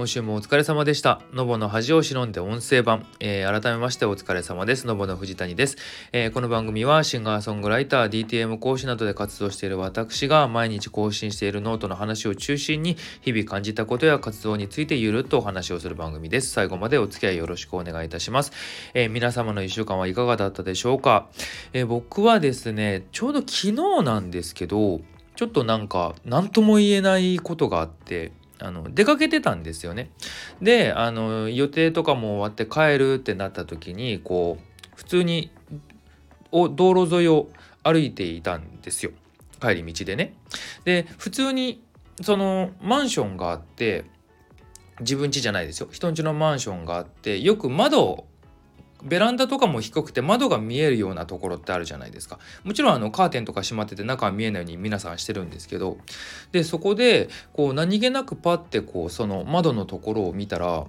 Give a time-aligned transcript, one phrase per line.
[0.00, 1.20] 今週もお疲れ様でした。
[1.34, 4.86] のぼの恥を忍んで音声版、えー、改めましてお疲れ様です。
[4.86, 5.76] のぼの藤谷です、
[6.12, 16.50] えー、この番組はシンガーソングライター、DTM 講師などで活動している私が毎日更新しているノートの話を中心に日々感じたことや活動についてゆるっとお話をする番組です。
[16.50, 18.52] 最後までお付き合いよろしくお願いいたします。
[18.94, 21.28] えー、皆様の1週間はいかがだったでしょうか、
[21.74, 25.02] え僕はですね、ちょうど昨日なんですけど、
[25.36, 30.10] ちょっとなんか何とも言えないことがあってあの出かけてたんですよね。
[30.60, 35.50] であの予定とかも終わって帰るってなった時にこう普通に
[36.52, 37.48] お道路沿いを
[37.82, 39.12] 歩いていたんですよ
[39.60, 40.34] 帰り道でね。
[40.84, 41.82] で普通に
[42.22, 44.04] そのマンションがあって
[45.00, 48.26] 自分家じゃないですよ人ん家のマンションがあってよく窓
[49.04, 52.38] ベランダとかも低くて窓が見えるようなところってあるじゃないですか。
[52.64, 55.98] もちろんあのカーテンとか閉まってて中は見えないように皆さんしてるんですけど。
[56.52, 60.86] でそこでこう何気なくパッてこうその窓のところを見たら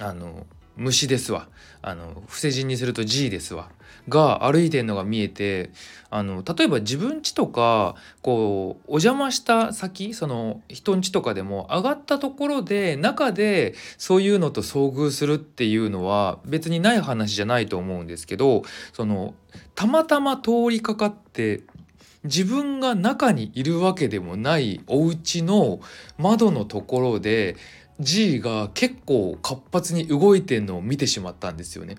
[0.00, 1.48] あの虫ですわ。
[1.82, 3.70] あの伏せ字にすると G ですわ。
[4.08, 5.70] が歩いてるのが見えて
[6.10, 19.34] あの例えば自分家とかこうお邪魔した先その人ん家とかでも上がったところで中でそういうのと遭遇するっていうのは別にない話じゃないと思うんですけどその
[19.74, 21.62] たまたま通りかかって
[22.24, 25.80] 自分が中にいるわけでもないお家の
[26.18, 27.56] 窓のところで
[28.00, 31.96] G が結構活発に動いてんのを見てしまったんですよね。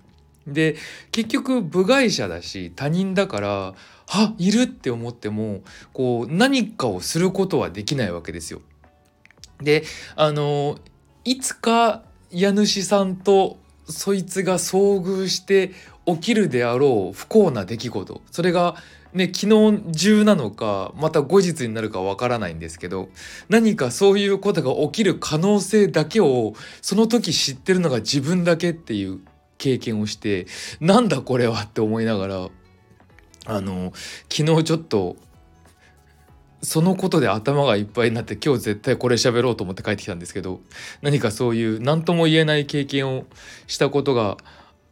[0.47, 0.75] で
[1.11, 3.73] 結局部外者だし他人だから
[4.07, 5.61] あいるって思っても
[5.93, 8.61] こう何かをすることはできないわけですよ。
[9.61, 9.83] で
[10.15, 10.77] あの
[11.23, 13.57] いつか家主さんと
[13.87, 15.71] そいつが遭遇して
[16.05, 18.75] 起きるであろう不幸な出来事それが
[19.13, 23.09] ね昨日中なのかまた後日になるかわからないんですけど
[23.49, 29.21] 何かそういうことが起きる可能性だけをその時知ってるのが自分だけっていう
[29.57, 30.47] 経験をして
[30.79, 32.49] なんだこれはって思いながら
[33.47, 33.93] あの
[34.29, 35.15] 昨日ちょっと
[36.61, 40.61] そのことで頭がいっぱいになって今日絶対これ喋ろうと思って帰ってきたんですけど
[41.01, 43.25] 何かそういう何とも言えない経験を
[43.67, 44.37] したことが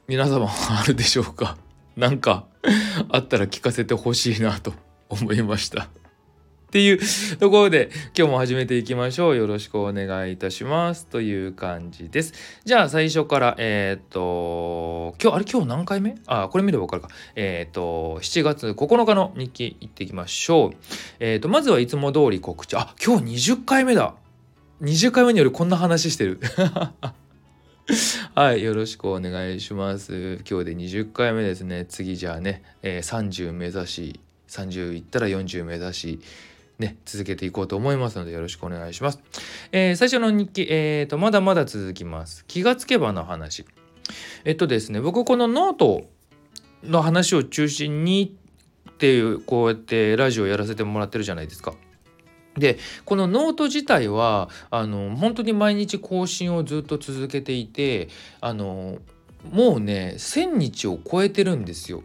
[0.08, 1.58] 皆様あるでしょうか？
[1.96, 2.46] なんか
[3.10, 4.74] あったら聞かせてほしいなと
[5.10, 5.88] 思いました。
[6.74, 9.36] っていうところで今日も始めていきましょう。
[9.36, 11.06] よろしくお願いいたします。
[11.06, 12.34] という感じです。
[12.66, 16.16] じゃあ最初からえっ、と今日あれ今日何回目？
[16.26, 17.10] あこれ見れば分かるか。
[17.36, 20.72] えっ、と7月9日の日記いっていきましょう。
[21.20, 22.76] えっ、とまずはいつも通り告知。
[22.76, 24.16] あ今日20回目だ。
[24.82, 26.40] 20回目によりこんな話してる。
[28.34, 30.42] はい、よろしくお願いします。
[30.50, 31.86] 今日で20回目ですね。
[31.88, 36.20] 次じゃあね、えー、30目指し、30いったら40目指し、
[36.80, 39.20] ね、続けていこうと思いますのでよろしくお願いします。
[39.72, 42.46] えー、最初の日記、えーと、まだまだ続きます。
[42.48, 43.66] 気がつけばの話。
[44.44, 46.06] えっとですね、僕このノート
[46.84, 48.36] の話を中心に
[48.90, 51.74] っていう、こうやってラジオやらせてもらってるじゃないですか。
[52.58, 58.10] でこのノート自体はあの本当に毎日更新をずっと続けていて
[58.42, 59.00] あの
[59.52, 62.04] もうね1,000日を超えてるんですよ。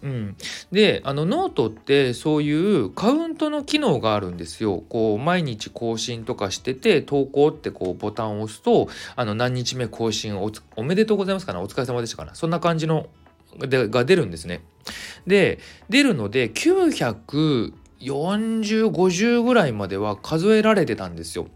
[0.00, 0.36] うん、
[0.70, 4.84] であのノートってそういうカウントの機能があるんですよ。
[4.88, 11.60] こう毎日更新とかしてて投稿ってこうボタンを押すとあの何日目更新おおめでとうございますかな？
[11.60, 12.36] お疲れ様でしたかな？
[12.36, 13.08] そんな感じの
[13.58, 14.60] でが出るんですね。
[15.26, 21.48] で出るので94050ぐらいまでは数えられてたんですよ。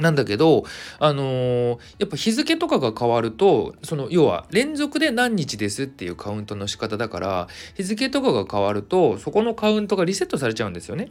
[0.00, 0.64] なんだけど、
[0.98, 11.10] あのー、やっぱ日付とかが変わるとその要は連続で何日ですっていうカウントの仕方だから日付とかが変わるとそこのカウントがリセットされちゃうんですよね。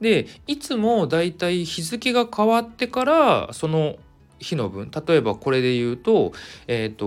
[0.00, 3.96] でいつもだいたい日付が変わってからその
[4.40, 6.32] 日の分例えばこれで言うと,、
[6.66, 7.06] えーと、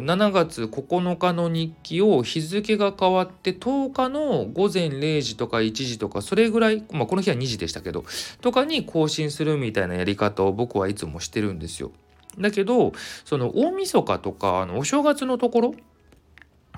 [0.00, 8.04] 7月9日の日記を日付が変わって10日の午前0時とか1時とかそれぐらい、まあ、この日は2時でしたけど
[8.40, 11.90] とかに更新するみたいなやり方を僕はいつもしてるんですよ。
[12.38, 12.92] だけど
[13.24, 15.74] その大晦日とかあのお正月のところ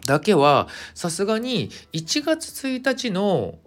[0.07, 3.59] だけはさすがに1月1日の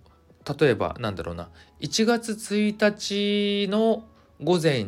[0.60, 1.50] 例えばなんだろうな
[1.82, 4.04] 1月1日の
[4.44, 4.88] 午前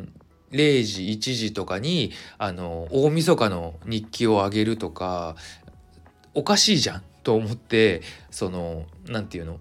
[0.51, 5.35] 0時1時とかにあの大晦日の日記を上げるとか
[6.33, 8.01] おかしいじゃんと思って
[8.31, 9.59] その何て言うの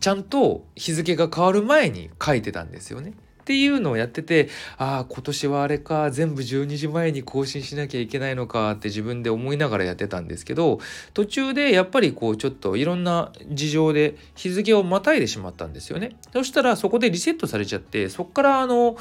[0.00, 3.12] ちゃんと日付が変わる前に書いてたんですよね。
[3.42, 4.48] っていうのをやってて
[4.78, 10.78] ああ今年はあれか全部12時前に更新しなきゃいけないのかって自分で思いながらやってたんですけど
[11.12, 16.16] 途中でやっぱりこうちょっといろんな事情で日付をまたいでしまったんですよね。
[16.32, 18.96] そしたらそこでリセットされちゃってそっからあの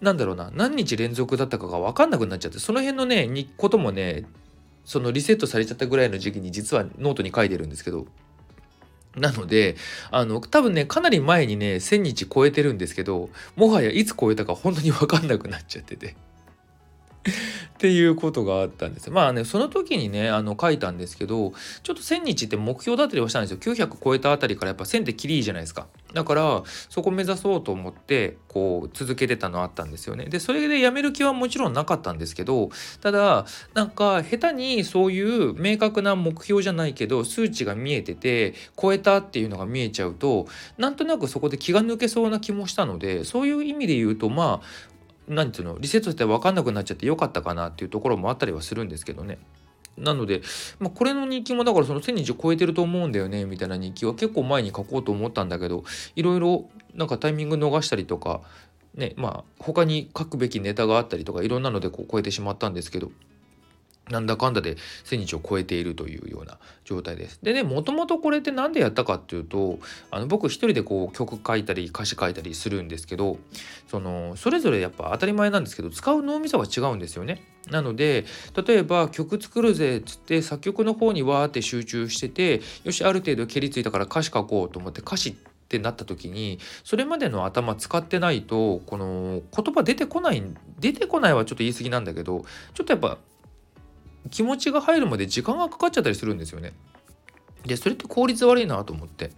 [0.00, 4.24] なんだろうな何日連続だったかが分かんなくなっちゃってその辺のねにこともね
[4.84, 8.06] そのリセットされちゃったぐらいの時期に実はノートに書いてるんですけど。
[9.16, 9.76] なので、
[10.10, 16.16] あの、多分ね、かなり前にね、1000日超えてるんですけど、もはやいつ超えたか本当に分かんなくなっちゃってて。
[17.74, 19.10] っていうことがあったんです。
[19.10, 23.58] まあねその時にねあの書いたんですけどちょっと1,000日って目標だったりはしたんですよ。
[23.58, 25.86] 900超えたあたりからやっぱ1000ってきりいいじゃないですか。
[26.12, 30.26] だからそこ目指そうと思ってこう続けてたのあったんですよね。
[30.26, 40.46] でそれでやめる気はもちろんなかったんですけどただなんか下手にそういう明確な目標じゃないけど数値が見えてて超えたっていうのが見えちゃうと
[40.78, 44.93] なんとなくそこで気が抜けそうな気もしたのでそういう意味で言うとまあ
[45.28, 49.38] 何ていうのリセットして分かんなくなっちゃってよかったかなっていうところもあったりはするんですけどね。
[49.96, 50.42] なので、
[50.80, 55.84] まあ、これの日記もだからその1000日超えてると思うんだよねみたいな日記は結構前に書こうと思ったんだけど
[56.16, 58.40] いろいろなんかタイミング逃したりとか
[58.94, 63.12] ねまあ他に書くべきネタがあったりとかいろんなのでこう超えてしまったんですけど
[64.10, 67.38] なんだかんだで1000日を超えているというような状態です。
[67.42, 69.78] でねもともとこれって何でやったかっていうと
[70.10, 73.38] あの僕一人でこう曲書いたり歌詞書いたりするんですけど
[73.88, 77.42] そのそれぞれやっぱ当たり前なんですけど使う脳みそが違うんですよね。
[77.70, 78.26] なので
[78.66, 85.34] 例えば曲作るぜっつって作曲の方にわーって集中しててよしある程度蹴りついたから歌詞書こうと思って歌詞っ
[85.66, 90.42] てなった時にそれまでの頭使ってないとこの言葉出てこない
[90.78, 93.16] 出てこないはちょっと言い過ぎなんだけどちょっとやっぱ
[94.30, 96.72] 気持ちが入るまで時間がかかっちゃったりするんですよね。
[97.66, 99.30] でそれって効率悪いなと思って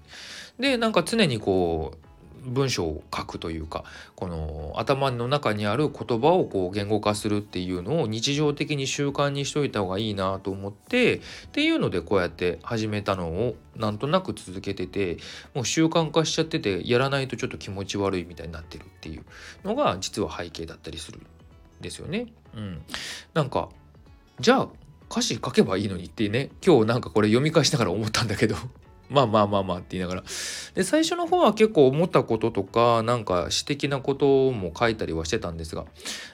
[0.58, 2.06] でなんか常にこう
[2.46, 3.84] 文章を書くというか
[4.14, 11.20] この頭の中にある言葉をこう言語化するっていうのを日常的に習慣にしといた方がいいなと思ってっ
[11.52, 15.18] ていうのでこうやって始めたのをなんとなく続けてて
[15.54, 19.24] もう習慣化しちゃっててやらないとちょっと気持ち悪いみたいになってるっていう
[19.64, 21.26] のが実は背景だったりするん
[21.80, 22.32] ですよね。
[22.54, 22.82] うん、
[23.34, 23.68] なんか
[24.40, 24.68] じゃあ
[25.10, 28.56] 歌詞書けばいいのにってね今日なんかこれ読み返しながら思ったんだけど。
[29.08, 30.24] まあまあまあまあって言いながら。
[30.74, 35.86] で最初の方は結構思ったこととかなんか詩的なことも書いたりはしてたんですが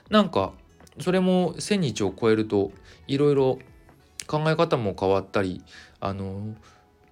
[0.09, 0.53] なんか
[0.99, 2.73] それも1,000日を超えると
[3.07, 3.59] いろいろ
[4.27, 5.63] 考え方も変わったり
[6.01, 6.55] あの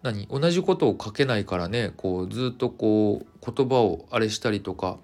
[0.02, 4.98] 何同じことを書けないからねこうずっとこう言葉をあれしたりとか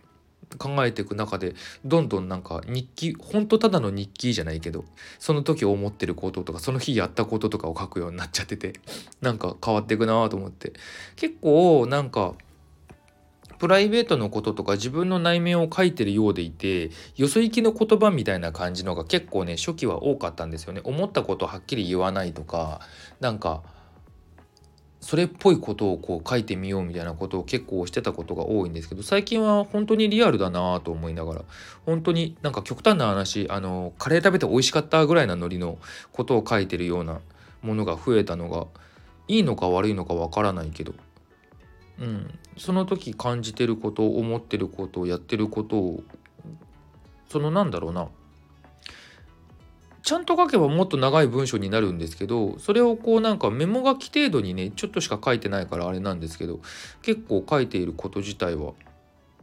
[0.59, 1.55] 考えていく中で
[1.85, 4.85] どんどんなんか日記ほんとただの日記じゃないけど
[5.19, 8.75] その時思ってることとかその日やったこととかを書くようになっちゃってて
[9.21, 10.73] なんか変わっていくなと思って。
[11.17, 12.35] 結構なんか
[13.59, 20.81] プライベートのこととか自分の内面を書いてるようでいてよそ行きの言葉みたいな感じのが結構ね初期は多かったんですよね。
[20.85, 22.81] 思ったことをはっきり言わないとか
[23.21, 23.63] なんか
[25.01, 31.43] それっぽいことをこう書いてみようみたいなことを結構してたことが多いんですけど最近は本当にリアルだなと思いながら
[31.85, 35.79] 本当になんか極端な話あのカレー食べて美味しかったぐらいなノリの
[36.13, 37.21] ことを書いてるような
[37.63, 38.67] ものが増えたのが
[39.29, 40.95] いいのか悪いのかわからないけど、
[42.01, 46.03] うん、その時感じてること思ってることやってることを
[47.29, 48.09] そのなんだろうな
[50.07, 56.61] ちゃんと書けばもっと長い文章になるんですけどそれをこうなんかメモ書き程度にねちょっとしか書いてないからあれなんですけど
[57.03, 58.75] 結構書いていること自体は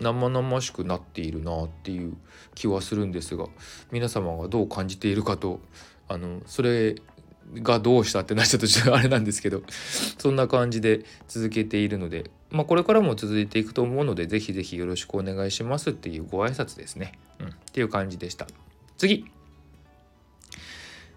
[0.01, 2.15] 生々しくなっているなっていう
[2.55, 3.47] 気はするんですが
[3.91, 5.59] 皆様がどう感じているかと
[6.07, 6.95] あのそれ
[7.55, 9.63] がどうしたってなっちゃったちょっとあれなんですけど
[10.17, 17.19] そんな感じで続けているので、まあ、これからも続いていくと思うので是非是非よろしくお願いしますっていうご挨拶ですね。
[17.39, 18.47] うん、っていう感じでした。
[18.97, 19.25] 次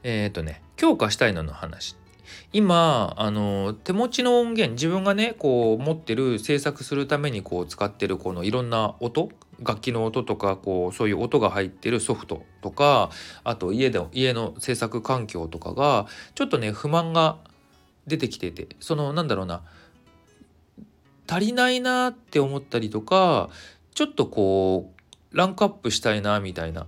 [0.09, 1.97] えっ、ー、とね強化したいのの話。
[2.53, 13.11] 今あの手持ちの音源自分がねこう持ってる制作するためにこう使ってるこのいろんな音楽器の音とかこうそういう音が入ってるソフトとか
[13.45, 17.39] あと家で家の制作環境とかがちょっとね不満が
[18.07, 19.63] 出てきててそのなんだろうな
[21.29, 23.51] 足りないなって思ったりとか
[23.95, 24.93] ちょっとこ
[25.33, 26.87] うランクアップしたいなみたいな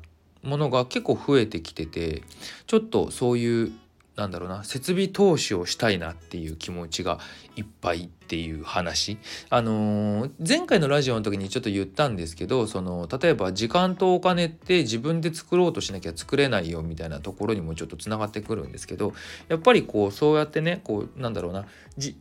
[0.49, 2.23] ものが結構増えてきてて
[2.67, 3.73] ちょっとそういう
[4.17, 7.21] なんだろうな設備投資をしたいなっていう気持ちが
[7.55, 9.16] いっぱいっていう話。
[9.49, 19.14] あのー、前回のラジオの時にちょっと言ったんですけどその例えば時間とお金って自分で作ろうとしなきゃ作れないよみたいなところにもちょっとつながってくるんですけど
[19.49, 21.64] やっぱりこうそうやってねこうなんだろうな。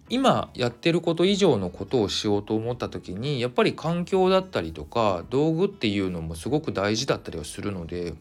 [0.09, 8.15] 今やってること以上のことをしようと思った時にやっぱり環境だったりとか道具っていうのもすごく大事だったりはするので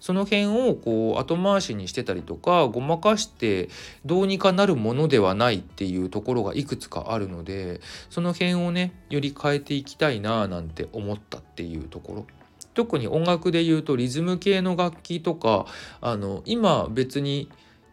[0.00, 3.68] その辺をこう後回しにしてたりとかごまかして
[4.06, 12.26] どうにかなるものではないっていうところがいくつかあるのでその辺をねより変えていきたいななんて思ったっていうところ
[12.74, 15.66] 特に音楽で言うとリズム系の楽器とか
[16.00, 17.50] あの今別に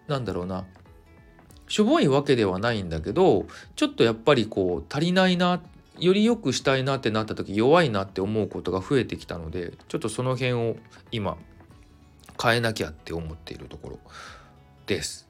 [0.07, 0.65] なんだろうな
[1.67, 3.45] しょぼいわけではないんだけど
[3.75, 5.61] ちょっとやっぱりこう足りないな
[5.99, 10.75] より良くしたいなってなった時弱いなって思うことが増えてきたのでちょっとその辺を
[11.11, 11.37] 今
[12.41, 13.99] 変えなきゃって思っているところ
[14.87, 15.29] です。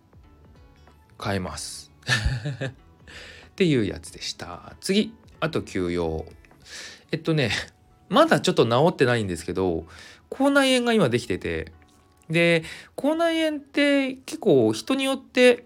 [1.21, 1.91] 変えます。
[3.51, 4.75] っていうやつでした。
[4.81, 6.25] 次あと休養。
[7.11, 7.51] えっとね
[8.09, 9.85] まだちょっと治ってないんですけど
[10.29, 11.71] 口内炎が今できてて
[12.29, 12.63] で
[12.95, 15.65] 口内炎って結構人によって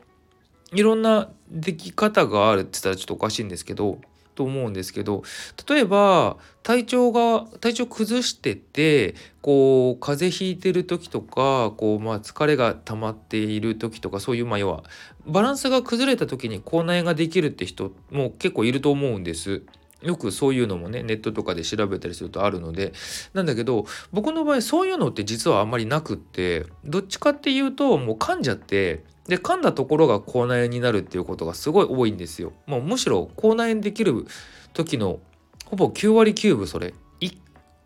[0.74, 4.00] いろんなでき方があるって言ったらちょっとおかしいんですけど
[4.36, 5.24] と思うんですけど
[5.68, 14.84] 例えば体調が体調崩しててこう風邪ひいてる時とかこう、まあ、疲れが溜まっている時とかそういうまあ要は
[15.25, 19.63] バランスが崩れた時に口内炎ができるって人も結構いると思うんです。
[20.01, 22.94] よくそういうのもねネットとかで調べたりするとあるので
[23.34, 32.53] なんだけど僕の場合そういうのって実はあんまりなくってどっちかっていうともう噛んじゃってで噛んだところが口内炎になるっていうことがすごい多いんですよ。
[32.67, 34.27] もうむしろ口内炎できる
[34.74, 35.20] 時の
[35.65, 37.38] ほぼ9割9分それ1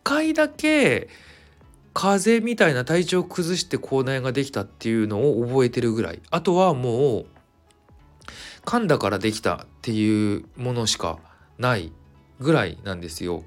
[0.03, 1.09] 回だけ
[1.93, 7.25] 風邪みたいな体調を崩して口内炎ができたっていうのを覚えてるぐらいあとはもう
[8.65, 11.19] 噛んだからできたっていうものしか
[11.57, 11.91] ない
[12.39, 13.43] ぐらいなんですよ。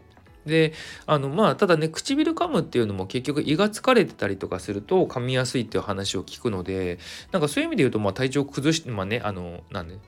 [0.46, 0.72] で
[1.06, 6.98] あのまあただね唇噛むっていうのも結局胃が疲れてたりとかすると噛みやすいっていう話を聞くので
[7.30, 9.98] なんかそういう意味で言うとまあ体調崩してまあねあのなんで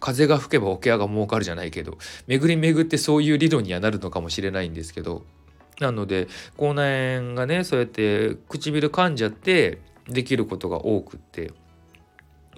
[0.00, 1.96] 風が吹けば桶屋が儲かるじゃないけど
[2.26, 5.24] 巡り巡ってそういう理論にはなるのかもしれないんですけど
[5.80, 11.52] なので口内炎がねそうやって唇噛んじゃってできることが多くって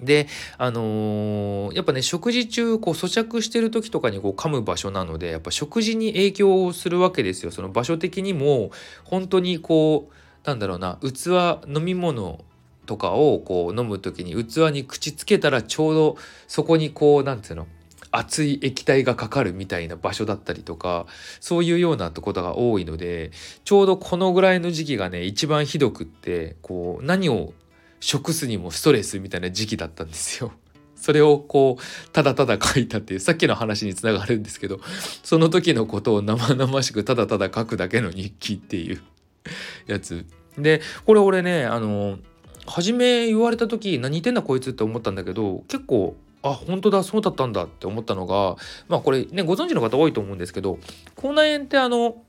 [0.01, 0.27] で
[0.57, 7.51] あのー、やっぱね食事中こう咀嚼してる時とかにこう噛む場所なのでやっぱ食事に影響をするわけですよ。
[7.51, 8.71] その場所的にも
[9.03, 12.43] 本当にこうなんだろうな器飲み物
[12.85, 17.67] とかをこう飲む時に器に口つけたらちょうどそこにこうなんていうの
[18.11, 21.05] 熱い液体がかかるみたいな場所だったりとか
[21.39, 23.31] そういうようなことが多いので
[23.63, 27.53] ちょうどこのぐらいの時期がね一番ひどくってこう何を
[27.99, 30.51] 食すにもストレスみたいな時期だったんですよ。
[30.95, 34.81] それをこうただただ書いたっていうさっきの話につながるんですけど
[35.23, 39.01] その時のことを生々しくただただ書くだけの日記っていう
[39.87, 40.25] やつ
[40.57, 42.19] でこれ俺ねあの
[42.65, 50.79] 初め言われた時何言ってんだこいつって思ったんだけど結構あ本当だそうだったんだって思ったのがまあこれねご存知の方多いと思うんですけど
[51.15, 52.23] 口内炎ってあの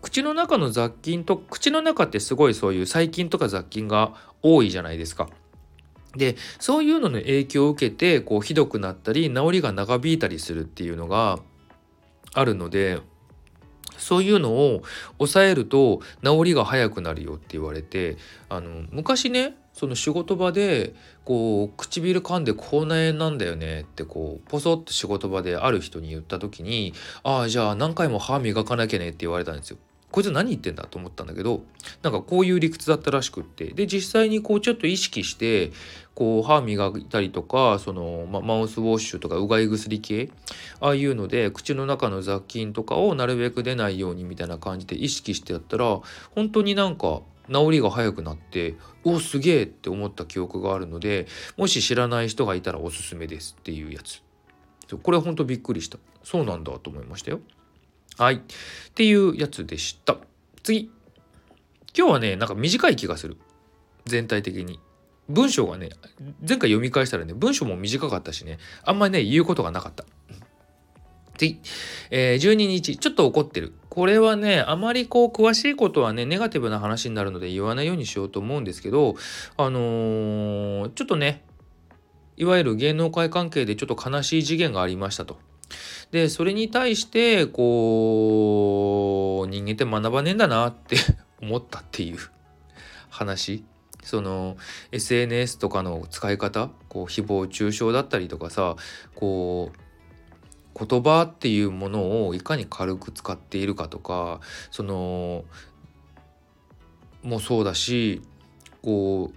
[0.00, 5.28] 口の中の雑菌と口の中ってすごいそういう細菌とか雑菌が多いじゃないですか。
[6.16, 11.38] でそういうのの影響を受けてこうひどくなったり治りが長引いたりするっていうのが
[12.34, 13.00] あるので
[13.96, 14.82] そういうのを
[15.18, 18.16] 抑えると治りが早くなるよって言われて
[18.48, 29.78] あの昔ねその仕事場でこう唇噛んで口内炎なんだよねってこうポソッと仕事場である人に言った時にああじゃあ何回も歯磨かなきゃねって言われたんですよ。
[30.12, 31.62] こいつ何言ってんだと思ったんだけど
[32.02, 35.72] なんかこういう理屈だったらしくってで実際にこうちょっと意識して
[36.14, 40.30] こう歯磨いたりとかその、ま、マウスウォッシュとかうがい薬系
[40.80, 46.00] ああいうので口の中の雑菌とかをなるべく出ないようにみたいな感じで意識してやったら
[46.34, 54.22] 本当になんか治りが早くなっておすげえって思った記憶があるのでもし知らない人がいたらおすすめですっていうやつ。
[55.02, 55.98] これは本当びっくりした。
[56.22, 57.40] そうなんだと思いましたよ。
[58.18, 58.36] はい。
[58.36, 58.40] っ
[58.94, 60.18] ていうやつでした。
[60.62, 60.90] 次。
[61.96, 63.36] 今日はねなんか短い気がする。
[64.06, 64.80] 全体的に。
[65.28, 65.90] 文章がね
[66.46, 70.04] 前回読み返したらね文章も短かったしねあんまりね言うことがなかった。
[71.38, 71.60] 次、
[72.10, 72.98] えー、12日。
[72.98, 73.72] ちょっと怒ってる。
[73.92, 79.16] これはねあまりこう詳しいことはねネガティブな話になるので言わないようにしようと思うんですけど
[79.58, 81.44] あのー、ちょっとね
[82.38, 85.36] いわゆる芸能界関係でちょっと悲しい事件がありましたと。
[86.10, 90.96] でそれに対してこう人間って学ばねえんだなって
[91.42, 92.18] 思ったっていう
[93.10, 93.62] 話
[94.02, 94.56] その
[94.92, 98.76] SNS とかの使い方こう誹謗中傷だったりとかさ
[99.14, 99.81] こう
[100.78, 105.44] 言葉っていうものをいかに軽く使っているかとかその
[107.22, 108.22] もそうだし
[108.82, 109.30] こ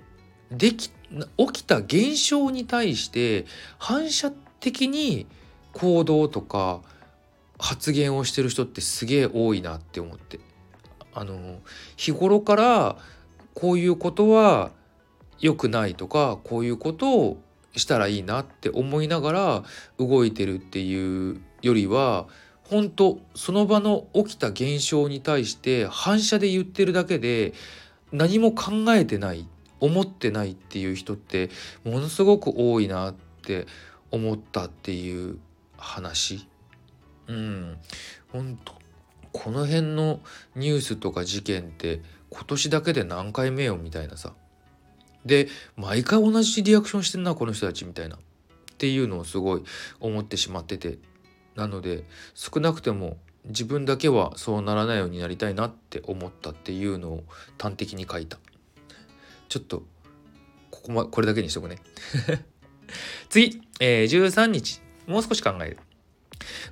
[0.51, 3.45] うでき起きた現象に対して
[3.77, 5.27] 反射的に
[5.73, 6.81] 行動とか
[7.59, 10.39] 発言をしてる人ってすげえ多いなって思って。
[11.17, 11.59] あの
[11.95, 12.97] 日頃から
[13.53, 14.71] こういうことは
[15.39, 17.41] 良くないとかこういうことを
[17.75, 19.63] したらいいなって思いながら
[19.97, 22.27] 動いてるっていうよりは
[22.63, 27.53] 本当その場の起きた現象に対して反射で言ってるだけで
[28.11, 29.47] 何も考えてない
[29.79, 31.49] 思ってないっていう人って
[31.83, 33.67] ものすごく多いなって
[34.11, 35.37] 思ったっていう
[35.77, 36.47] 話。
[37.27, 37.77] うん。
[38.31, 38.73] 本当
[39.31, 40.21] この辺の
[40.55, 44.33] ニュースとか事件って今年だけで何回目よみたいなさ。
[45.25, 48.15] で毎回同じリアクションしてんなこの人たちみたいな。
[48.15, 49.63] っていうのをすごい
[50.01, 50.97] 思ってしまってて。
[51.55, 52.03] なので
[52.33, 57.23] 少なくても自分だけはそうならないようになりたいなって思ったっていうのを
[57.57, 58.37] 端的に書いた。
[59.47, 59.83] ちょっと
[60.69, 61.77] ここまこれだけにしとくね。
[63.29, 64.81] 次、えー、13日。
[65.07, 65.77] もう少し考える。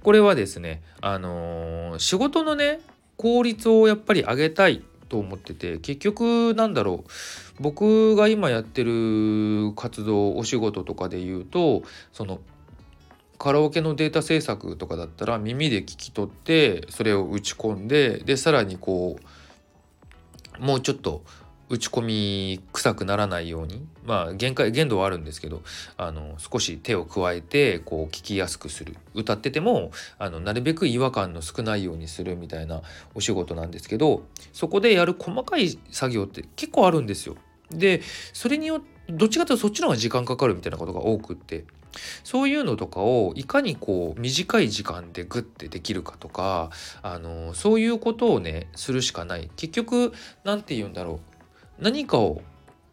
[0.01, 2.81] これはですねあのー、仕事のね
[3.15, 4.83] 効率をやっぱり上げたい
[5.13, 7.11] と思ってて結局なんだろう。
[7.59, 12.39] 僕が今やってる活動お仕事とかで言うとその
[13.37, 19.17] カラオケのデータ制作とかだったら耳で聞き取ってそれを打ち込んででさらにこ
[20.59, 21.23] うもうちょっと
[21.73, 23.83] 打ち込み臭くならないように。
[24.05, 25.63] まあ限界限度はあるんですけど
[25.97, 28.95] あの少し手を加えてこう聞きやすくする。
[29.15, 32.81] 歌っててもあのなるべく違和感の少ないようにするみたいな
[33.15, 37.35] お仕事なんですけどそこでやる細かい作業って結構あるんですよ。
[37.71, 38.01] で
[38.33, 41.65] それによってどっちかというとそっちの方が時間かかるみたいなことが多くって
[42.23, 46.69] そういうのとかをいかにこう短い時間でグッてできるかとか
[47.01, 49.49] あのそういうことをねするしかない。
[49.55, 50.13] 結局
[50.43, 51.32] 何て言うんだろう。
[51.79, 52.41] 何かを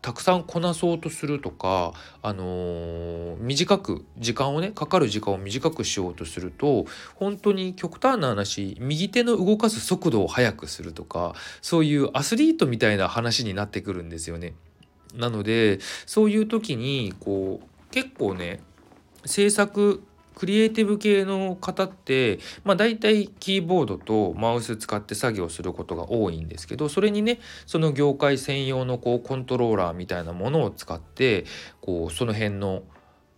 [0.02, 14.54] たくさんこなそうとするとか、あのー、短く時間をねかかる時間を短くしようとすると本当に極端な話右手の動かす速度を速くするとかそういうアスリートみたいな話になってくるんですよね。
[15.14, 18.60] なのでそういう時にこう結構ね
[19.26, 20.02] 制作
[20.34, 31.44] クリエイティブ系の方ってまあ大体キーボードとマウス使って作業することが多いんですけどそれにねその業界専用のこうコントローラーみたいなものを使って
[31.80, 32.82] こうその辺の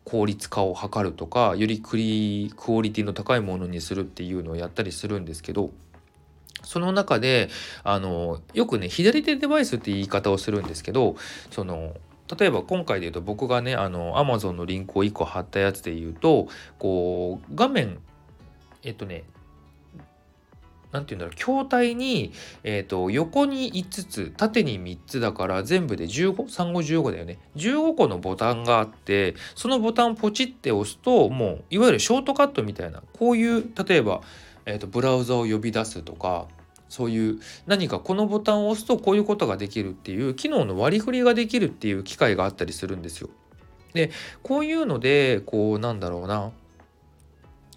[0.05, 5.71] 効率化を図るとかよりクリクオリティの高いものにするっていうのをやったりするんですけど
[6.65, 7.49] その中で
[7.83, 11.17] あのよくね左手デバイスって言い方をするんですけど
[11.51, 11.95] その
[12.39, 17.99] 例えば今回で言うと僕がねあの Amazon のリンクを1個貼ったやつで言うとこう画面
[18.83, 19.25] えっとね
[20.93, 22.33] 何て言うんだろう筐体に、
[22.65, 27.39] えーと、横に5つ縦に3つだから全部で153515だよね。
[27.57, 34.21] 15個のボタンがあってそのボタンをポチって押すともういわゆるショートカットみたいなこういう例えば
[34.65, 36.47] えーと、ブラウザを呼び出すとか
[36.93, 43.31] そういう何かこのボタンを押すとこういうことができるっていう機能の割り振りができるっていう機会があったりするんですよ。
[43.95, 44.11] で
[44.43, 46.53] こういうのでこうなんだろうな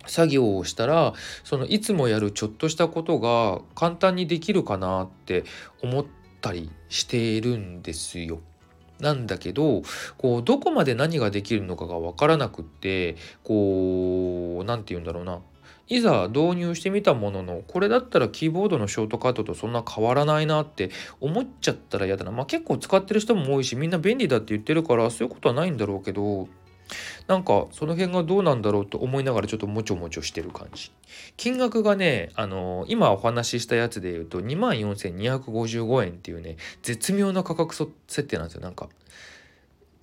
[0.05, 1.13] 作業をしたら
[1.45, 5.45] そのいつもやるちょっとしたことが簡単にできるかなって
[5.81, 6.05] 思っ
[6.41, 8.41] たりしているんですよ。
[8.99, 9.83] なんだけど
[10.17, 15.39] こうどこまで何ができるのかが分からなくってこう何て言うんだろうな
[15.87, 22.31] いざ導入してみたもののこれだったらキーボードのショートカットとそんな変わらないなって思っちゃったら嫌だな。
[22.31, 26.47] まあ結構使ってる人も多いしみんな便利だって言ってるからそういうことはないんだろうけど
[27.27, 30.91] なんかその辺がどうなんだろうと思いながらちょっともちょもちょしてる感じ。
[31.37, 37.91] 金額がねあの今お話ししたやつで言うと24,255円っていうね絶妙な価格設
[38.23, 38.61] 定なんですよ。
[38.61, 38.89] なんか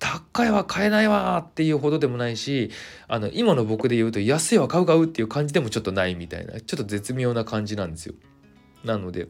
[0.03, 2.71] 高いは買えないわっていうほどでもないし
[3.07, 8.15] あの今の僕で言うと安いは買う買うっていう感じでもちょっとないみたいなちょっと絶妙な感じなんですよ。
[8.83, 9.29] なので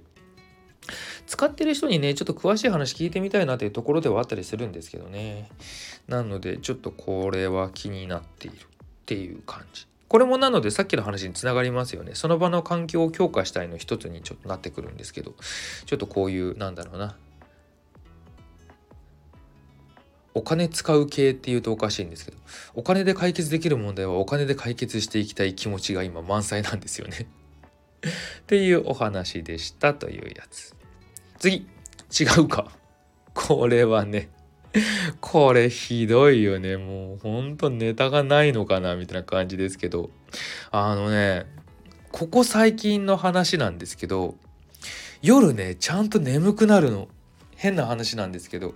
[1.28, 5.50] 使ってる人にねちょっと詳しい話聞いてみたいなというところではあったりするんですけどね。
[6.08, 8.60] なのでちょっとこれは気になっているっ
[9.06, 9.86] ていう感じ。
[10.08, 12.16] これもなのでさっきの話につながりますよね。
[12.16, 15.36] その場の環境を強化したいの一つにちょっとなってくるんですけど
[15.86, 17.16] ちょっとこういうなんだろうな
[20.34, 22.38] お金使う系っていうとおかしいんですけど
[22.74, 27.28] お金で解決できる問題はお金で解決していきたい気持ちが今満載なんですよね。
[28.42, 30.76] っていうお話でしたというやつ。
[31.40, 31.68] 次
[32.20, 32.72] 違うか。
[33.34, 34.30] これはね
[35.22, 36.78] これひどいよね。
[36.78, 40.10] もうほんとネタがないのかなみたいな感じですけど。
[40.72, 41.46] あのね
[42.12, 44.36] ここ最近の話なんですけど
[45.24, 47.08] 夜ねちゃんと眠くなるの。
[47.56, 48.76] 変な話なんですけど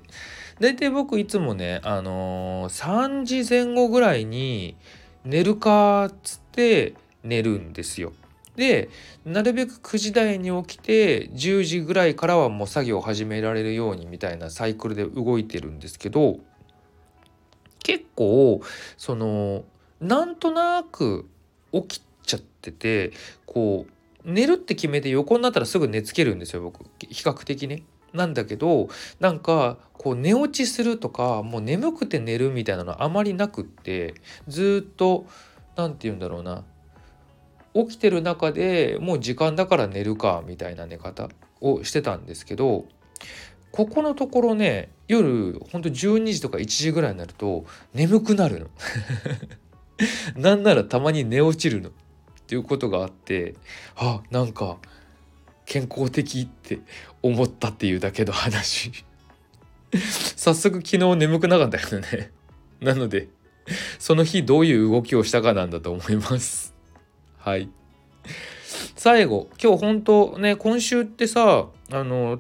[0.60, 4.76] 大体僕いつもねあのー、3時前後ぐらいに
[5.26, 8.14] 寝るかっつって寝るんですよ。
[8.56, 8.90] で
[9.24, 16.40] なるべく9時台に起きて10時ぐらいからはもう作業を始められるようにみたいなサイクルで動いてるんですけど
[17.84, 18.62] 結構
[18.98, 19.64] その
[20.02, 21.30] なんとなく
[21.72, 27.84] 起きちゃってっててこう寝るって決めて横になったらすぐ寝つけるんですよ僕比較的ね。
[28.18, 34.16] なんだけどなんかこう寝落ちするとかもう眠くて寝るみたいなのあまりなくって
[34.48, 35.26] ずっと
[35.76, 36.64] 何て言うんだろうな
[37.74, 41.30] 起きてる中でもう時間だから寝るかみたいな寝方
[41.62, 42.86] をしてたんですけど
[43.72, 48.68] ここのところね夜ほんと12時とか1時ぐらいになると眠くなるの。
[50.36, 51.90] なんならたまに寝落ちるの。
[51.90, 51.94] っ
[52.48, 53.56] ていうことがあって
[53.98, 54.78] あなんか
[55.68, 56.80] 健康的って
[57.22, 58.92] 思ったっていうだけの話。
[60.36, 62.32] 早速昨日眠くなかったけどね。
[62.82, 63.28] なので
[64.00, 66.74] その日どういう動きをしたかなんだと思います。
[67.38, 67.70] はい。
[68.96, 72.40] 最後今日本当ね今週ってさあの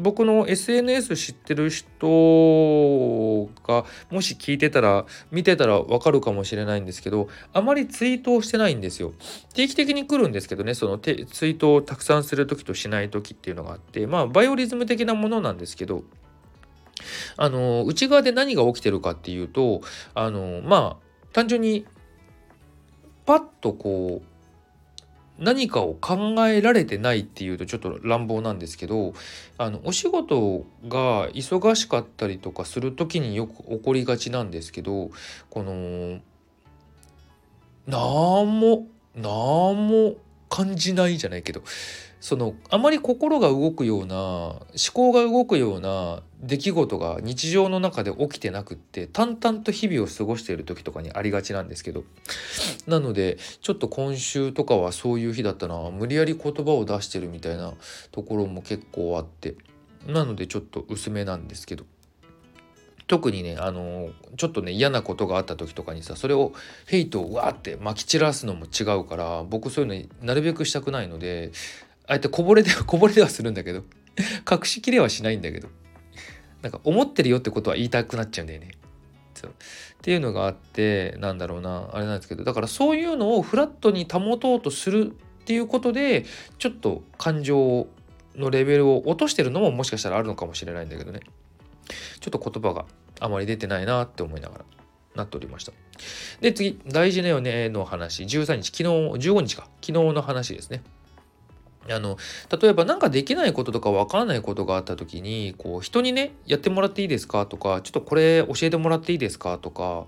[0.00, 9.12] 僕の SNS 知ってる人がもし聞いてたら見てたらわかるかもしれないんですけどあまりツイートをしてないんですよ。
[9.54, 16.04] 定期的に来るんですけどねそのツイートをたくさんする時としない時っていうのがあってまあバイオリズム的なものなんですけど
[17.36, 19.80] あの内側で何が起きてるかっていうと
[20.14, 21.86] あのまあ単純に
[23.26, 24.29] パッとこう
[25.40, 29.14] 何かを考えられてないっていうとちょっと乱暴なんですけど
[29.58, 35.10] あのお仕事が忙しかったりとかする時によく起こりがちなんですけど
[35.48, 36.20] この
[37.86, 40.16] 何も何も
[40.50, 41.62] 感じないじゃないけど
[42.20, 44.60] そのあまり心が動くような思
[44.92, 52.04] 考が動くような出来事が日常の中で起きてなくって淡々と日々を過ごしている時とかにありがちなんですけど
[52.86, 55.90] なのでちょっと今週とかはそういう日だったな。
[55.90, 57.72] 無理やり言葉を出してるみたいな
[58.10, 59.54] ところも結構あって
[60.06, 61.84] なのでちょっと薄めなんですけど。
[63.10, 66.52] 特にねあのちょっとね嫌なことがあった時とかにさそれを
[66.86, 71.50] ヘイトをわーってまき散らすのも違うから僕そういうのなるべくしたくないので
[72.06, 73.82] あえてこぼれでは こぼれではするんだけど
[74.48, 75.66] 隠しきれはしないんだけど
[76.62, 78.70] なんか思ってるよってことは言いたくなっちゃうんだよね。
[79.42, 86.26] っていうのがあってなんだろうなあれなんですけどだからそういうのをフラットに保とうとするっていうことで
[86.58, 87.88] ちょっと感情
[88.36, 91.20] のレベルを落としてるのももしかしたらあるのかもしれないんだけどね。
[92.20, 92.84] ちょっと言葉が。
[93.20, 94.64] あまり出てないなって思いながら
[95.14, 95.72] なっておりました。
[96.40, 98.24] で次大事なよねの話。
[98.24, 99.68] 13日昨日15日か。
[99.80, 100.82] 昨日の話ですね。
[101.88, 102.18] あの
[102.60, 110.06] 例えば何かできないこととか分からないことがあった時にこう人にねやってもらっていいですかとかちょっとこれ教えてもらっていいですかとか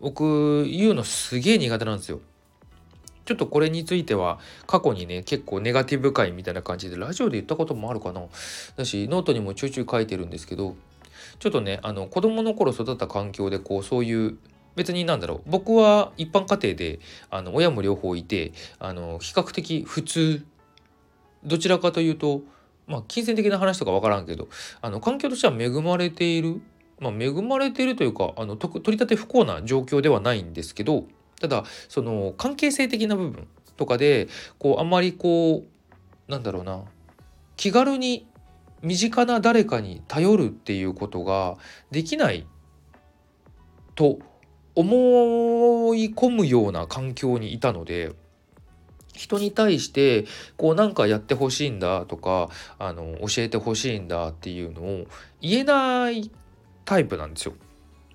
[0.00, 2.20] 僕言うのすげえ苦手なんですよ。
[3.24, 8.20] ちょっとこれについては過去にね結構ネガティブ回みたいな感じでラジオで言ったこともあるかな。
[8.76, 10.74] だしノートにもちょいちょい書いてるんですけど
[11.42, 14.38] ちょっとねあの子供の頃育った環境でこうそういう
[14.76, 17.00] 別になんだろう僕は一般家庭で
[17.30, 20.44] あの親も両方いてあの比較的普通
[21.42, 22.42] どちらかというと
[22.86, 24.46] まあ金銭的な話とか分からんけど
[24.80, 26.62] あの環境としては恵まれている
[27.00, 31.06] まあ、恵まれているというかあの取り立て不幸な状況ではないんですけど
[31.40, 34.28] ただその関係性的な部分とかで
[34.60, 35.64] こうあんまりこ
[36.28, 36.82] うなんだろうな
[37.56, 38.28] 気軽に
[38.82, 41.56] 身近な誰かに頼るっていうことが
[41.90, 42.46] できない
[43.94, 44.18] と
[44.74, 48.12] 思い込むような環境にいたので
[49.12, 50.24] 人に対して
[50.56, 55.06] こうなんかやってほしいんだとかあの教えてほしいんだっていうのを
[55.40, 56.30] 言えない
[56.84, 57.54] タイプなんですよ。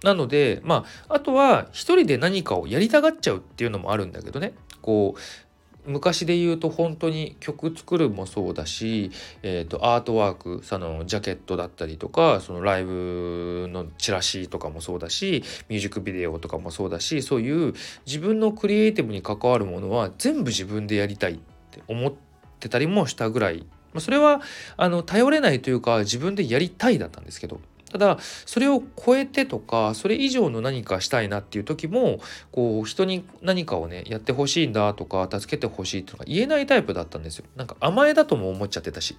[0.03, 5.46] なのでまああとは一人で何かをやりたがっちゃうっていうのもあるんだけどねこう
[5.87, 9.09] 昔で言うと本当に曲作るもそうだし、
[9.41, 17.73] えーと、アートワークそのジャケットだったりとかそのライブのチラシとかもそうだしミュージックビデオとかもそうだしそういう
[18.05, 21.37] 自分のクリエイティブに関わるものは全部自分でやりたいっ
[21.71, 22.13] て思っ
[22.59, 23.65] てたりもしたぐらい。
[23.93, 24.41] まそれは
[24.75, 27.61] あの頼れないというか自分でやりたいだったんですけど。
[27.91, 32.19] ただそれを超えてとかそれ以上の何かしたいなっていう時も
[32.51, 37.45] こう人に何かをねやってほしいんだとか助けてほしいとか言えないタイプだったんですよ。
[37.55, 39.17] なんか甘えだとも思っちゃってたし。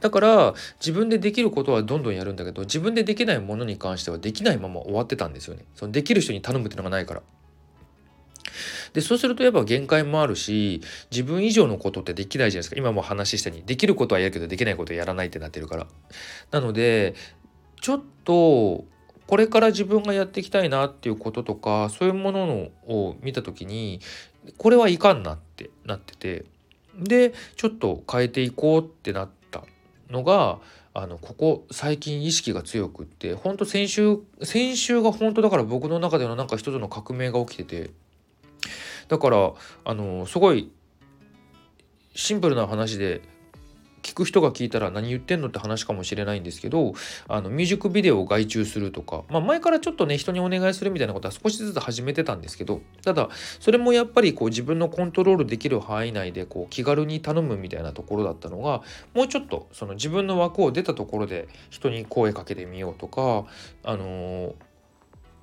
[0.00, 5.64] だから自分でできることはどんどんやるんだけど自分でできないものに関してはできないまま終わってたんですよね。
[5.74, 7.22] そのできる人に頼むっていうのがないから。
[8.92, 12.76] でそうするとやっぱ限界もあるし自分以上のことってできないじゃないですか。
[12.76, 15.86] 今も話したようにできることはやるけどできないことはやらないってなってるから。
[16.52, 17.14] なので
[17.84, 18.86] ちょっと
[19.26, 22.54] これから自分がやっていきたいなっていうこととかそういうものの
[22.86, 24.00] を見た時に
[24.56, 26.46] これはいかんなってなってて
[26.98, 29.64] でちょっと変えていこうってなった
[30.08, 30.60] のが
[30.94, 37.90] あのここ最近意識が強くってほんと先週先週が本当だから僕の中でのなんか一つの革命が起きてて
[39.08, 39.52] だから
[39.84, 40.72] あのすごい
[42.14, 43.20] シンプルな話で
[44.04, 46.92] 聞く人が聞いたら何言ってんのって話かもしれないんですけど
[47.26, 58.82] あのミュージックビデオを外注するとか、まあ、前からちょっとね人にお願いするみたいなことは少しずつ始めてたんですけどただそれもやっぱりこう自分のコントロールできる範囲内でこう気軽に頼むみたいなところだったのが
[59.14, 63.46] もうちょっとその自分の枠を出たところで人に声かけてみようとか
[63.82, 64.54] あのー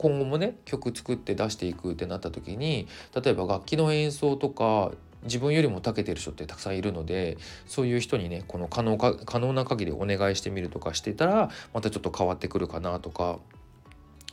[0.02, 4.92] 今後もね曲作って出していくってなった時に例えば楽器の演奏とか
[5.24, 13.40] 自分よりも長けてる人ってたくさんいるのでそういう人にねこの可能か可能な限りお願いしてみるとかしてたらまたちょっと変わってくるかなとか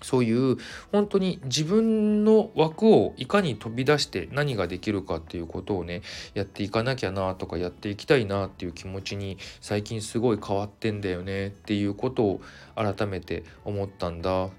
[0.03, 0.57] そういう
[0.93, 6.03] 本当に自分の枠をいかに飛び出して何ができるかっていうことをね
[6.35, 12.41] やっていかなきゃなとかやっていきたいなっていう気持ちに最近すごい変わってんだよねっていうことを
[12.77, 14.51] 改めて思ったんだ。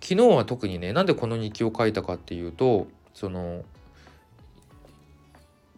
[0.00, 3.64] 昨日は特にねなんでこの日記を書いたかっていうとその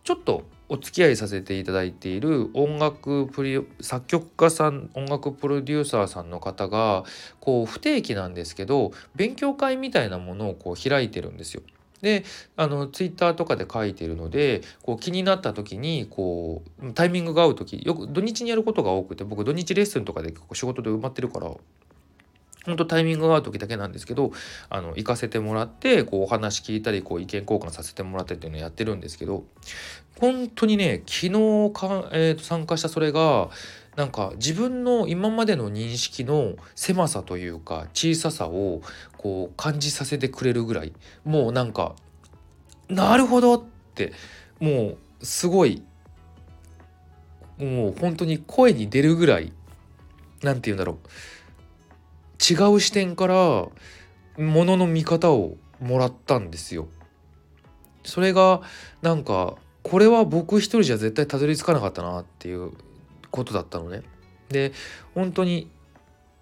[0.07, 7.03] ちょっとお付き合いさせていただいている音楽プリ作曲家さん音楽プロデューサーさんの方が
[7.41, 11.63] こう不定期なんですけど勉強会みたいなものをこう開いてるんですよ。
[12.03, 12.25] で
[12.57, 21.51] あのツイッターとかで書いてるのでこう気になった時にこうタイミングが合う時よく土日にやることが多くて僕土日レッスンとかで結構仕事で埋まってるから
[22.67, 24.33] 本当タイミングが合う時だけなんですけど
[24.69, 29.45] あの行かせてもらってこうお話聞いたりこう意見交換させてもらってっていうのをやってるんですけど
[30.21, 31.31] 本当にね昨日
[31.73, 33.49] か、えー、と参加したそれが
[33.97, 38.83] なんか自分の今までの認識の狭さというか小ささを
[39.17, 40.93] こう感じさせてくれるぐらい
[41.25, 41.95] もうなんか
[42.89, 43.63] なるほどっ
[43.95, 44.13] て
[44.61, 45.83] もうすごい
[47.59, 49.53] もう本当に声に出るぐらい
[50.43, 51.09] 何て言うんだろう。
[52.39, 53.71] 違う視点からも
[54.39, 56.89] のの見方をもらったんですよ。
[58.05, 58.63] それが
[59.03, 62.73] なんかこれは僕一人じゃ絶対たどり着かなかったなっていう
[63.31, 64.03] ことだったのね。
[64.49, 64.73] で
[65.15, 65.71] 本当に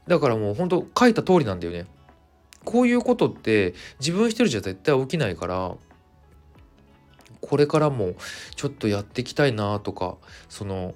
[0.07, 1.87] だからもう本当書いた通りなんだよね。
[2.64, 5.76] こういうことって自分一人じゃ絶対起きないから
[7.40, 8.14] これからも
[8.57, 10.16] ちょっとやっていきたいなとか
[10.48, 10.94] その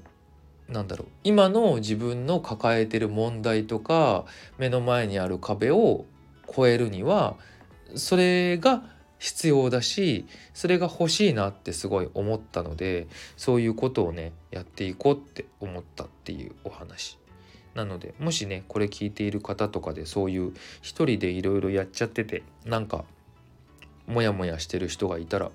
[0.69, 4.27] なんだろう今の自分の抱えてる問題とか
[4.59, 6.05] 目の前にある壁を
[6.49, 7.37] 越えるには
[7.95, 8.83] それが
[9.19, 17.19] 必要だしそれが欲しいなってすごい思ったのでそういうことをねやっていこうって思ったっていうお話
[17.75, 20.53] なのでもしねこれ聞いている方とかでそういう
[20.83, 23.05] 一人でいろいろやっちゃっててなんか
[24.07, 25.51] モヤモヤしてる人がいたら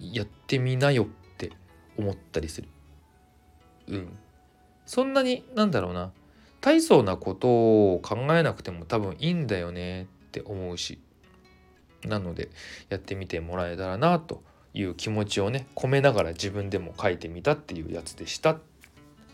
[0.00, 1.06] やってみなよっ
[1.36, 1.52] て
[1.96, 2.68] 思ったりする。
[3.96, 4.18] うん
[4.84, 6.10] そんなになんだろうな
[6.60, 10.98] 大層なことを考えなくても多分いいんだよねって思うし
[12.04, 12.50] なので
[12.88, 14.42] やってみてもらえたらなと
[14.74, 18.58] いう気持ちをね込めながら自分でも書いてみたっていうやつでした。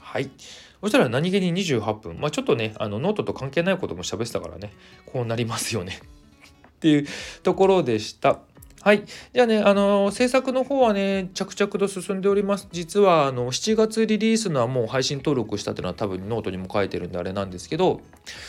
[0.01, 0.31] はい
[0.81, 4.73] そしたら何気に28分まあちょっとねあのノートと関係ないことも喋ってたからね
[5.07, 6.01] こうなりますよね
[6.69, 7.07] っていう
[7.43, 8.39] ところでした。
[8.83, 9.05] はい。
[9.35, 12.69] じゃあね、あの、制作の方はね、着々と進んでおります。
[12.71, 18.01] 実は、あの、7月リリースのはもう配信登録したっていうのは多分ノートにも書いてるんであれなんですけど、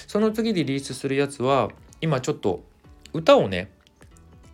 [0.07, 1.69] その次リリースするやつは、
[2.01, 2.63] 今ちょっと
[3.13, 3.71] 歌をね、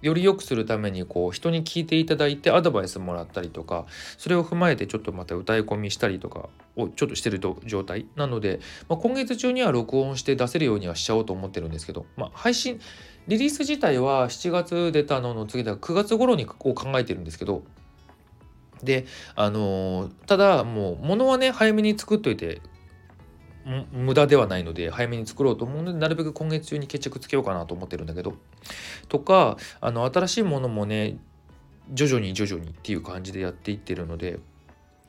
[0.05, 3.87] より良くするためにこう人に聞いていただいてアドバイスもらったりとか
[4.19, 12.79] それを踏まえてちょっとまた歌い込みしたりとかをちょっとしてる状態なので、まあ、今月中には録音して出せるようにはしちゃおうと思ってるんですけど、まあ、配信
[13.27, 17.63] リリース自体は7月出たのの次だ9月頃にを考えてるんですけど
[18.83, 22.61] であの、ただもう物はね早めに作っといて
[23.91, 28.35] 無駄ではないので早めに作ろうと思うのでなるべく今月中に決着つけようかなと思ってるんだけど
[29.09, 31.17] とかあの新しいものもね
[31.91, 34.39] 徐々に徐々にっていう感じでやっていってるので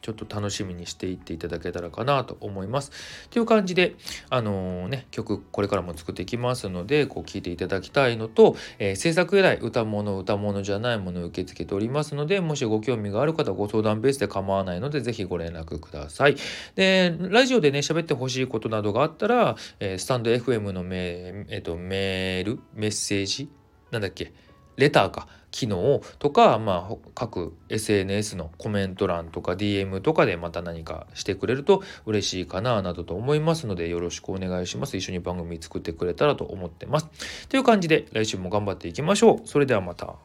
[0.06, 2.92] ちょっと楽しみにしていっていただけたらかなと思います。
[3.30, 3.96] という感じで、
[4.30, 16.36] あのー、ね、曲これからも作っていきますので、こう聴いていただきたいのと、えー、制作依頼、歌物、歌物じゃないものを受け付けておりますので、もしご興味がある方ご相談ベースで構わないので、ぜひご連絡ください。
[16.76, 23.50] で、ラジオでね、喋ってほしいことなどがあったら、えー、スタンド FM のメ,、えーとメール、メッセージ、
[23.90, 24.32] なんだっけ、
[24.76, 34.98] レターか機能とか、まあ、各 SNS のコメント欄とか DM とかでまた何かしてくれると嬉しいかななどと思いますのでよろしくお願いします。
[34.98, 37.08] 一緒に番組作ってくれたらと思ってます。
[37.48, 39.48] という感じで来週も頑張っていきましょう。
[39.48, 40.16] それではまた。